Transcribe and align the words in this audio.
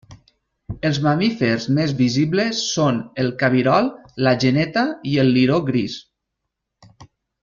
Els 0.87 0.99
mamífers 1.07 1.67
més 1.79 1.91
visibles 1.99 2.61
són 2.71 2.97
el 3.25 3.29
cabirol, 3.43 3.89
la 4.29 4.33
geneta 4.45 4.87
i 5.13 5.15
el 5.25 5.31
liró 5.37 5.61
gris. 5.73 5.99